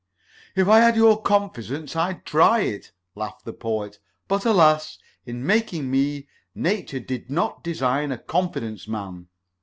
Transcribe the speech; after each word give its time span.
"If 0.55 0.67
I 0.67 0.79
had 0.79 0.95
your 0.95 1.21
confidence 1.21 1.95
I'd 1.95 2.25
try 2.25 2.61
it," 2.61 2.91
laughed 3.13 3.45
the 3.45 3.53
Poet, 3.53 3.99
"but, 4.27 4.45
alas! 4.47 4.97
in 5.27 5.45
making 5.45 5.91
me 5.91 6.27
Nature 6.55 6.99
did 6.99 7.29
not 7.29 7.63
design 7.63 8.11
a 8.11 8.17
confidence 8.17 8.87
man." 8.87 9.27